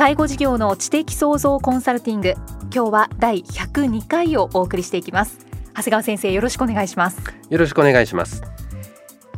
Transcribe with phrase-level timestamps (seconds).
[0.00, 2.32] 介護事業の知的創造コンサルティング。
[2.74, 5.46] 今日は第102回をお送りしていきます。
[5.74, 7.20] 長谷川先生よろしくお願いします。
[7.50, 8.40] よろしくお願いします。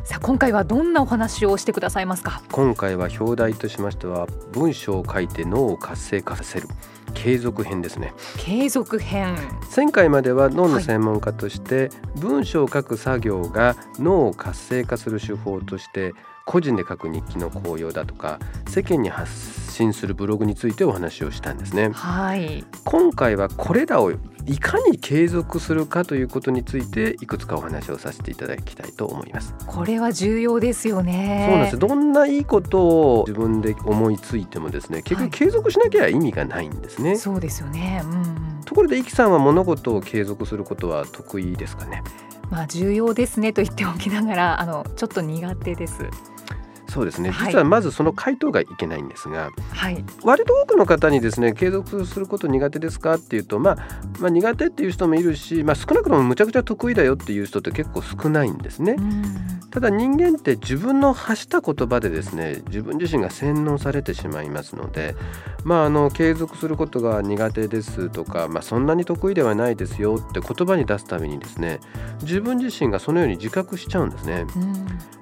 [0.04, 2.42] さあ今回はどんなお話をしてくださいますか？
[2.52, 6.68] 今回は表題としましては文章を書いて脳を活性化させる。
[7.12, 8.14] 継続編ですね。
[8.38, 9.36] 継続編。
[9.76, 21.90] 前回までは脳の専門家として、文章を書く作業が脳を活性化する手法として個人で書く日記の効用だとか世間に発信するブログについてお話をしたんですね。
[21.92, 24.12] はい、今回はこれらを
[24.46, 29.54] いかに継続するかということについていくつかお話をさせていただきたいと思います。
[29.66, 31.46] これは重要ですよね。
[31.48, 31.78] そうなんです。
[31.78, 32.80] どんないいこと
[33.20, 37.10] を自分で思いついてもですね、結局継続しなきゃ意味がないんですね。
[37.10, 38.02] はい、そうですよね。
[38.04, 42.02] うん、ところで、いきさんは物事を継続することは得意ですかね？
[42.50, 46.08] まあ重要ですねと言っておきながら、あのちょっと苦手です。
[46.92, 53.76] そうですね、実はまずその回答がいけないんですが、はい、割と多くの方にですね継続すること苦手ですかっていうと、まあ、
[54.20, 58.96] まあ苦手っていう人もいるし、まあ、少なくともむちゃくちゃ得意だよっていう人って結構少ないんですね。
[59.70, 65.14] ただ人間って自分の発した言葉でですね自分自身が洗脳されてしまいますので、
[65.64, 71.80] まあ、あの継続することが苦手ですとか、まあ、そんなに得意ではないですよって言葉に出すためにですね
[72.20, 74.44] 自分自身がそのように自覚しちゃうんですね。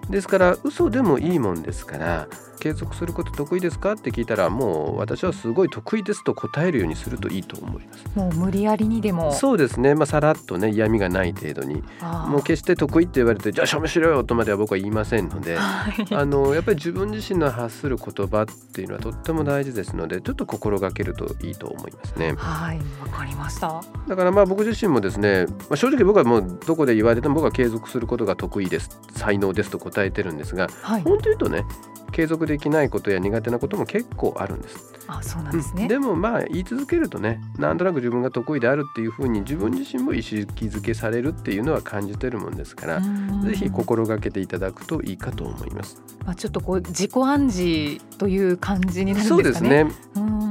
[0.09, 2.29] ですから嘘でもいいもんですから
[2.61, 3.93] 継続すること得意ですか？
[3.93, 8.05] って聞いたらもう私はすごい得意ですと答えるようにするといいと思います。
[8.15, 9.33] もう無理やりにでも。
[9.33, 9.95] そうですね。
[9.95, 11.83] まあさらっとね嫌味がない程度に。
[12.29, 22.35] もう決して得意って言われてじゃあ証明しろよとまでは僕は言いませんので、 はい、あのやっぱり自分自身の発する言葉っていうのはとっても大事ですのでちょっと心がけるといいと思いますね。
[22.37, 23.81] はいわかりました。
[24.09, 31.65] だからまあ僕自身もですね、まあ、正直僕はもうどこで言われても僕は継続することが得意です才能ですと答えてるんですが、はい、本当言うとね
[32.11, 34.95] 継続できないことや苦手なことも結構あるんです。
[35.07, 46.03] あそうなんですね、うん、でもまあ言い続けるとねなんとなく自分が得意であるっていうふうに自分自身も意識づけされるっていうのは感じてるもんですからぜひ心がけていただくといいかと思います。
[46.25, 49.35] まあ、ちょっとこう自己暗示という感じになるんですかね。
[49.35, 49.87] そうですね。
[50.17, 50.51] うん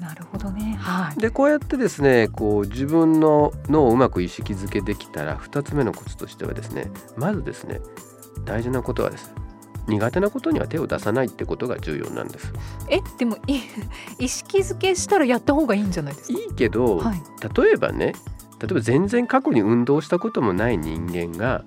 [0.00, 7.80] なるほどね、はい、でこうやってですねこう自分の脳をうまく意識づけできたら2つ目のコツとしてはですねまずですね
[8.44, 9.32] 大事なことはです
[9.88, 12.52] 苦手なことには手を出さないってことが重要なんです。
[12.88, 13.36] えでも
[14.18, 16.38] 意識づけしたらやった方がいいんじゃないですか？
[16.38, 17.20] いいけど、はい、
[17.62, 18.14] 例えばね
[18.60, 21.64] 例えば全然過去に運動したこともない人間が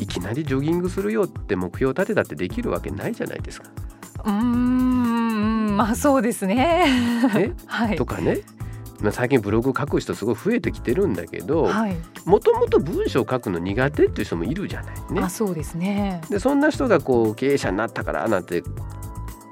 [0.00, 3.68] いきなりジョギングするよって目標を立てたってできるわけないじゃないですか。
[4.24, 6.86] うーんまあそうですね？
[7.66, 8.38] はい、とかね
[9.00, 11.70] まあ、最近ブログ書く人すごい増えてきてるんだけど
[12.24, 15.20] もともと文章を書くの苦手っていう人もいるじゃないね。
[15.22, 16.20] あそうですね。
[16.28, 18.62] でそんな人がこう経営者になったからなんて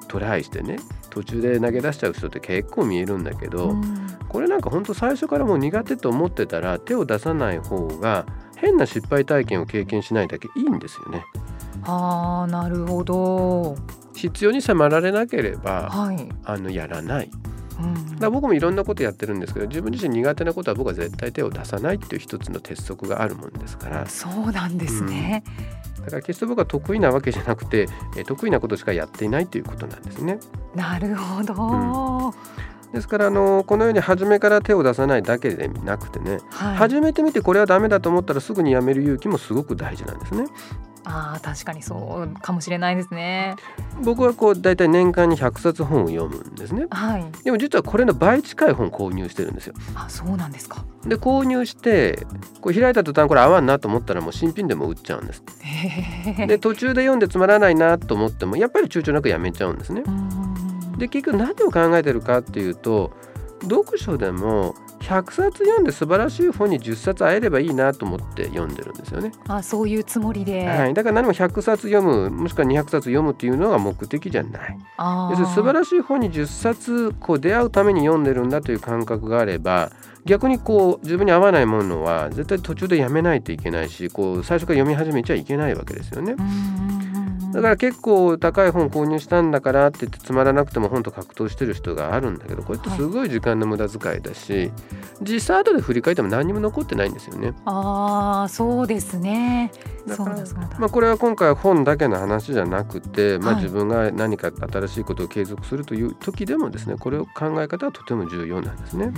[0.08, 0.78] トライしてね
[1.10, 8.26] 途中で投げ出しちゃう人って結構見えるんだけど、うん、これなんか本当最初からもう苦手と思ってたら手を出さない方が
[8.56, 11.24] 変な失敗体験を経験しないだけいいんですよね。
[11.84, 13.76] あーなるほど。
[14.14, 17.30] 必要に迫られなければ、はい、あのやらない
[18.18, 24.06] だ僕もいろんなことやってるんですけど自分自身苦手なことは僕は絶対手を出さないっていう一つの鉄則があるもんですから。
[24.06, 25.44] そうなんですね、
[25.98, 27.86] うん、だから決して僕は得意なわけじゃなくて
[28.26, 30.38] 得意なことしかやっていないということなんですね。
[30.74, 32.92] なるほど、うん。
[32.92, 40.46] ですからあのこのように初めから手を出さないだけでなくてね、はい、始めてみてこれはダメだと思ったらすぐにやめる勇気もすごく大事なんですね。
[41.08, 43.54] あ確かにそうかもしれないですね。
[44.02, 46.86] 僕はこうだいたい年間に100冊本を読むんですね。
[46.90, 47.24] はい。
[47.44, 49.74] でも実はこれの倍近い本購入してるんですよ。
[49.94, 50.84] あそうなんですか。
[51.04, 52.26] で購入して
[52.60, 55.44] こう開いた途端これ合わんなと思ったらもう新品でも売っちゃうんです。
[56.48, 60.02] で途中で読んでつまらないなと思ってもやっぱり躊躇なくやめちゃうんですね。
[60.98, 63.12] で結局何を考えてるかっていうと
[63.62, 64.74] 読書でも
[65.06, 69.30] 100冊読んで素晴らしい本に10冊会えればいいなと思って読んでるんですよね。
[69.46, 74.78] あそういうつもりで、はい、だから何も100冊読むもしくは200冊読むっていうのが目的じゃない。
[74.98, 79.92] 要するに素晴らしい本に10冊こう出会うために読んでるんだという感覚があれば
[80.24, 86.34] 逆にこう自分に合わないものは絶対途中でやめないといけないしこう最初から読み始めちゃいけないわけですよね。
[87.56, 94.72] だから結構高い本購入したんだからって言ってつまらなくても本と格闘してる人があるんだけどこれってすごい時間の無駄遣いだし、はい、
[95.22, 97.54] 実際後で振り返っても何にも残ってないんですよね。
[97.64, 99.72] ああそうですね。
[100.06, 100.36] だから
[100.78, 109.12] まあこれは今回は本だけの話じゃなくて、まあ、自分が何か新しいことを継続するという時でもですねこれを考え方はとても重要なんですね。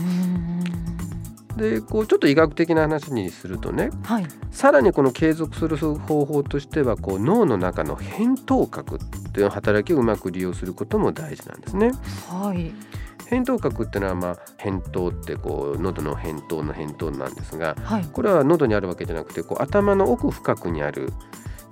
[1.59, 8.99] でこうちょっと医学的な話にするとね、はい、さらにこの継続する方法としてはこう脳の中の扁桃核っ
[9.33, 11.91] ていう働きをうまく利用することも大事なんですね。
[12.31, 12.73] はい
[13.29, 21.13] 扁桃核っていうのは、まあ、扁桃ってこう喉の扁桃の扁桃なんですが、はい、これは喉にあるわけじゃなくてこう頭の奥深くにある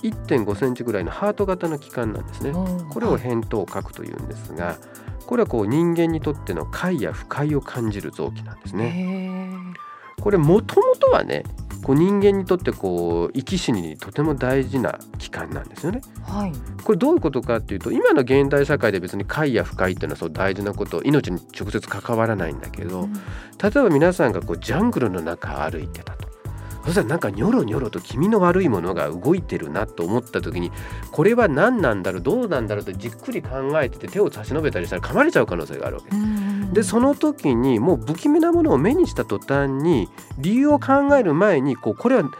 [0.03, 2.53] 1.5センチぐらいのハート型の器官なんですね。
[2.91, 4.77] これを扁桃核というんですが、
[5.27, 9.51] これはこう人間にとっての快や不快を感じる臓器なんですね。
[10.21, 11.45] これもともとはね
[11.83, 16.01] こう人間にとってこう生き死にとても大事な器官なんですよね。
[16.25, 16.53] はい、
[16.83, 23.19] これどういうことかっていうと今の現代社会で別に快や不快っていうのはそう大事なこと命に直接関わらないんだけど、うん、例
[23.69, 26.26] えば皆さんがこうジャングルの中歩いてたと。
[26.87, 30.71] そしたらなんかニョロニョロと気味の悪いものが動いてるなと思った時に
[31.11, 36.73] これは何なんだろうどうなんだろうとじっくり考えてて手を差し伸べたりしたら噛まれちゃう可能性があるわけです。
[36.73, 42.31] でその時にもう不気味なものを目にした途端に理由を考える前にこうこれは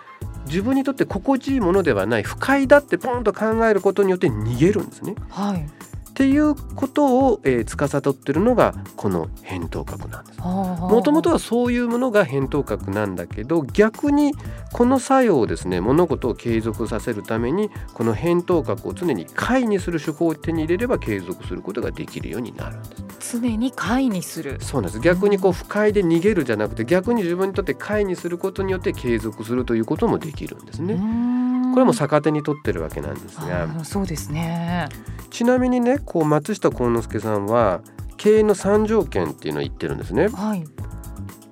[0.47, 5.17] 自分にとって心地いいものではない不快だってポンと考えることによって逃げるんですね。
[5.29, 5.69] はい、
[6.17, 10.41] っていうことを、えー、司ってるのがこの扁桃核なんです。
[10.41, 14.33] もともとはそういうものが扁桃核なんだけど逆に
[14.73, 23.39] この作用をですね物事を継続させるためにこの扁桃核を常に快にする手法を手に入れれば継続することができるようになるんです。
[23.39, 31.36] 常に快にするそうなんです逆にこう不快で逃げるじゃなくて逆に自分にとって快にすることによって継続するということもできるんですね。
[31.77, 33.85] これも逆手に取ってるわけなんですが。
[33.85, 34.89] そうですね。
[35.29, 37.83] ちなみにねこう松下幸之助さんは
[38.17, 40.65] 経営の3条件っていうのを言ってるんですね、はい、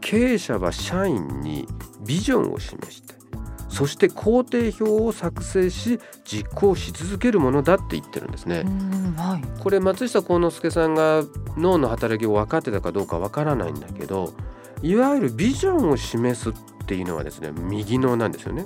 [0.01, 1.69] 経営者は社員に
[2.07, 3.13] ビジョンを示して
[3.69, 8.65] そして工程表を作成し実行し続けるものだって言ってるんですね、
[9.19, 11.23] はい、これ松下幸之助さんが
[11.59, 14.33] 脳の働きを分かってたかどうかわからないんだけど
[14.81, 16.53] いわゆるビジョンを示すっ
[16.87, 18.65] ていうのはですね右脳なんですよね。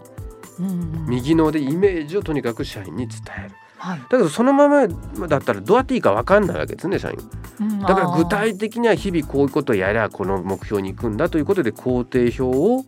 [0.58, 3.54] 右脳でイメージをとにかく社員に伝える。
[3.78, 4.88] はい、だけどそのまま
[5.28, 7.18] だったらどうやっていいか分かんないわけですね社員、
[7.60, 12.84] うん、だから具体的には日々こういうことをやりゃこの目標に行くんだということで工程表を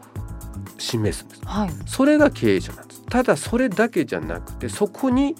[0.79, 3.03] 示すんです、はい、それが経営者なんです。
[3.07, 5.37] ただそれだけじゃなくてそこに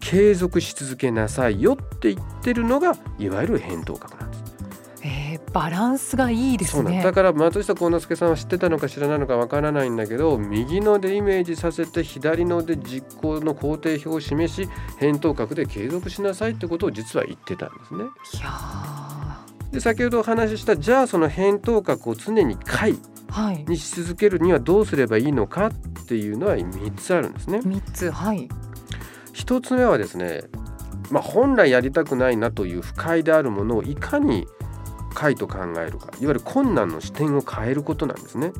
[0.00, 4.27] 継続し続けなさいよって言ってるのがいわゆる返答核なんです
[5.52, 18.04] バランスがいいですねだから松下幸之助さんは知ってたのか知らないのかわからないんだけど右のでイメージさせて左ので実行の工程表を示し返答角で継続しなさいってことを実は言ってたんですね。
[18.04, 22.96] いやで先ほどお話ししたじゃあその返答角を常に回
[23.66, 25.72] にし続けるにはどうすればいいのかっ
[26.06, 27.58] ていうのは3つあるんですね。
[27.58, 28.48] 3つはい
[29.34, 30.42] 1つ目はですね
[31.10, 34.46] まあ、本来やりたくないなという不快であるものをいかに
[35.18, 38.52] 解と考えるかいわゆる困難の視点を変えることなんですね。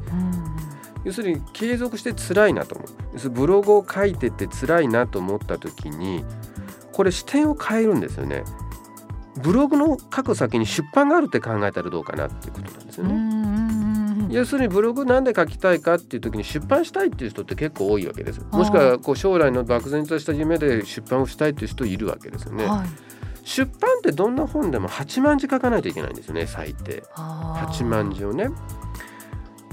[1.04, 6.24] 要するに継続して辛いなと思う要するにブログを書いてて辛いなと思った時に
[6.92, 8.42] これ視点を変えるんですよね。
[9.40, 14.34] ブログの書く先に出版があるって考えたらどうかなっていうことなんですよね。
[14.34, 18.40] 要するにブログなんで書きたいかっていう時に出版したいっていう人って結構多いわけです。
[18.50, 22.66] もしくはこう将来の漠然とした夢で出版をしたいっていう人いるわけですよね。
[22.66, 22.88] はい
[23.48, 27.02] 出版ってどんな本でも8万字書かないといけないんですよね最低。
[27.14, 28.50] 8万字をね。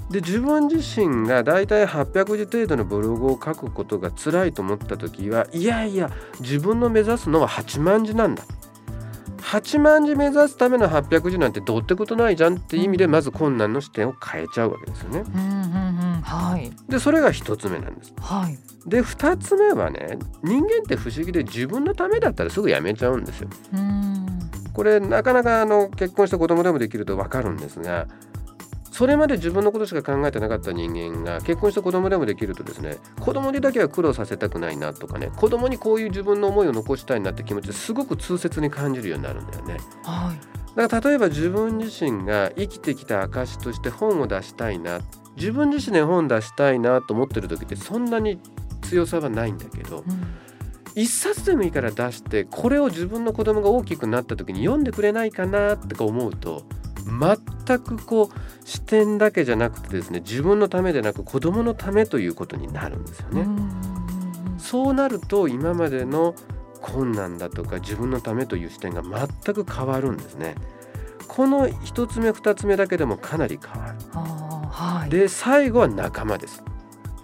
[0.09, 8.43] で自分自身がだいたい800字程度のブログを書くことが辛いと思った時はいやいや自分の目指すのは8万字なんだ。
[9.39, 15.19] 8万字目指すための800字なんてどうってことないじゃんって意味でまず困難の視点を変えちゃうわけですよね。
[15.19, 16.21] うんうんうん。
[16.21, 16.44] はい、
[16.89, 18.13] でそれが1つ目なんです。
[18.19, 23.49] はい、で2つ目はね人間って不思議で自分のためだったらすぐやめちゃうんですよ。
[24.73, 28.07] これなかなかあの結婚して子供でもできると分かるんですが
[28.91, 39.77] それまで自分のことしか考えてなかった人間が結婚して子供でもできるとですね子供にだけは苦労させたくないなとかね子供にこういう自分の思いを残したいなって気持ちですごく痛切に感じるようになるんだよね。
[40.03, 44.99] はいだから例えば自分自身が生きてきた証として本を出したいな
[45.35, 48.39] 自分自身で本出したいなと思ってる時ってそんなに
[48.81, 50.35] 強さはないんだけど、うん、
[50.95, 56.63] 一冊でもいいから出してこれを自分の子供が大きくなった時に読んでくれないかなって思うと
[57.05, 63.47] 全くこう視点だけじゃなくてですね自分のためでなく子供のためということになるんですよね。
[64.57, 66.33] そうなると今までの
[66.81, 70.55] 困難だとか自分のためという視点が全く変わるんですね。
[71.27, 73.95] この1つ目2つ目だけでもかなり変わる。
[75.05, 76.63] はい、で最後は仲間です。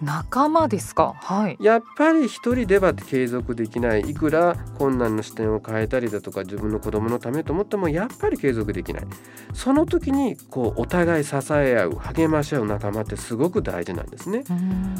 [0.00, 4.00] 仲間ですか、はい、やっぱり一人では継続できない。
[4.00, 9.04] いくら困難の視点を変えたりだとか自分の子供のためと思ってもやっぱり継続できない。
[9.54, 14.42] その時にこうお互い支え合う励まし合う仲間ってすごく大事なんですね。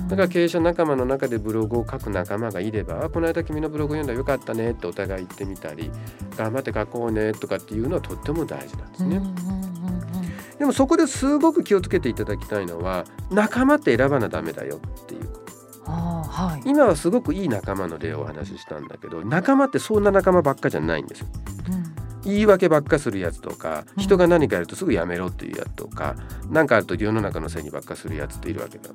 [0.09, 5.91] だから経営者仲間の中でブログを書く仲間がいればこの間君のブログ読んだらよかったねってお互い言ってみたり
[6.37, 9.21] 頑張って書こうねとかっていうのはとっても大事なんですね。
[10.63, 15.29] でもそこですごく気をつけていただきたいのは仲間って選ばなダメだよっていう
[15.85, 21.27] はい、今はすごくいい仲間の例をお話ししたんだけど仲間ってそんな仲間ばっかじゃないんですよ。
[22.23, 26.15] うん、言い訳ばっかするやつとか人が何かやるとすぐやめろっていうやつとか
[26.49, 28.91] 何、うん、かあると世の中のせいにばっかするやつっているわけだ。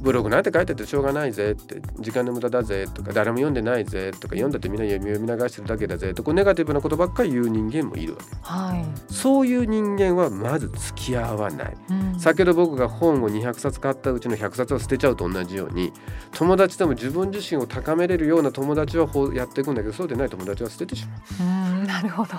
[0.00, 15.92] ブログなんて書いててしょうがないぜって時間の無駄だぜとか誰も読んでないぜとか読んだってみんな読み流してるだけだぜとこうネガティブなことばっかり言う人間もいるわけ、はい、そういう人間はまず付き合わない、うん、先ほど僕が本を200冊買ったうちの100冊を捨てちゃうと同じように
[16.32, 21.18] 友達でも自分自身を高めれるような友達はやっていくんだけどそうでない友達は捨ててしまう。
[21.42, 22.36] うんなるほど。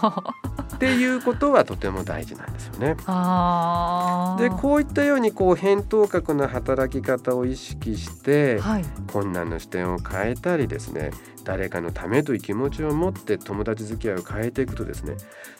[0.75, 2.95] っていうことはとても大事なんですよね。
[2.95, 11.11] でこういったようにこう返答角な働き方を意識して、はい、困難の視点を変えたりですね
[11.43, 15.15] 誰かのためという気持ちを持って友達付き合いを変えていくとですね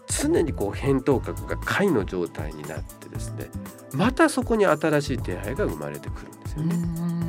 [0.07, 3.49] 常にこう返答角が解の状態になってですね
[3.93, 7.19] またそこに新しい出会いが生まれてくるんですよね。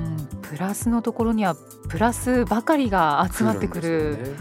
[0.42, 1.54] プラスのところには
[1.88, 4.34] プラスばかりが集まってくる。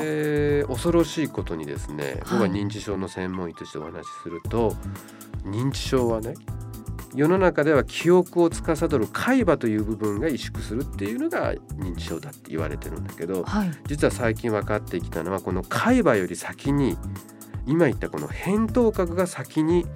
[0.00, 4.74] で、ね、恐ろしいことにですね、僕は認知症の専門医としてお話しすると、
[5.44, 6.34] 認知症はね
[7.16, 16.96] 世の中では記憶を司る海馬という部分が萎縮するっていうのが認知症だって言われてるんだけど、はい、実は最近分かってきたのはこの海馬より先に
[17.66, 19.86] 今言ったこの扁桃核が先に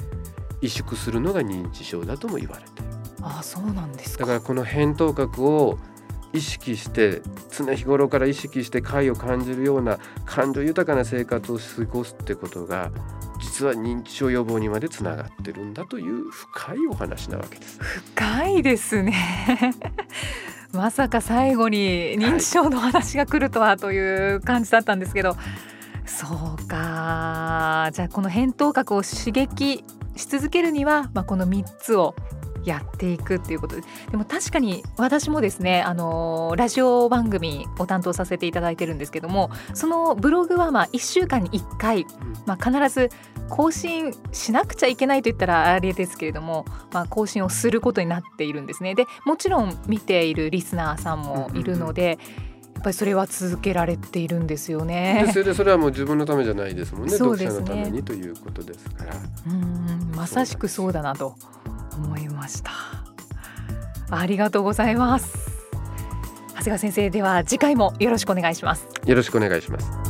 [0.63, 2.89] 萎縮するのが認知症だとも言われてる。
[3.23, 5.79] あそうなんですだからこの扁桃核を
[6.33, 12.91] 意識して常日頃から意識して快を感じるような感情豊かな生活を過ごすってことが
[13.61, 17.79] 実は認知症予防にまでつながってるんだという深いお話なわけです。
[18.15, 19.13] 深いですね。
[20.73, 25.39] まさか最後に認知症の話が来るとはという感じだったんですけど、はい、
[26.07, 27.91] そうか。
[27.93, 29.85] じゃあこの扁桃核を刺激
[30.17, 32.15] し続けるには、まあ、この3つを
[32.65, 33.83] やっていくっていうことで。
[34.11, 42.07] でも確かに私もですねあのラジオ番組を担当させていただいてるんですけどもそのブログはまあ1週間に1回、
[42.47, 43.11] まあ、必ず
[43.51, 48.95] 更新しなくちゃいけないと言ったらあれですけれども、まあ、更新をすることになっているんですね。
[48.95, 52.19] でもちろん見ているリスナーさんもいるので、
[52.75, 55.27] やっぱりそれは続けられているんですよね。
[55.33, 57.11] それでそれはもう自分のためじゃないですもんね。
[57.11, 57.67] そうですね。
[57.67, 59.15] 読者のためにということですから。
[59.49, 61.35] うんまさしくそうだなと
[61.97, 62.71] 思いました。
[64.11, 65.51] ありがとうございます。
[66.53, 68.87] 長谷川先生では次回もよろしくお願いします。
[69.07, 70.10] よろしくお願いします